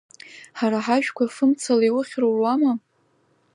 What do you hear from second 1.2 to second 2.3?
фымцала иухьар